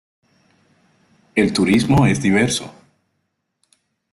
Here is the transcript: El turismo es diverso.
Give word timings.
El 1.35 1.53
turismo 1.53 2.07
es 2.07 2.23
diverso. 2.23 2.73